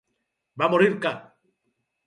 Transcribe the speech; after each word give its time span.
Va 0.61 0.69
morir 0.75 0.89
ca. 1.05 1.13